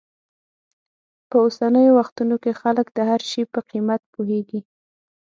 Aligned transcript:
په 1.29 1.35
اوسنیو 1.43 1.95
وختونو 1.99 2.35
کې 2.43 2.51
خلک 2.61 2.87
د 2.93 2.99
هر 3.09 3.21
شي 3.29 3.41
په 3.53 3.59
قیمت 3.69 4.01
پوهېږي. 4.13 4.59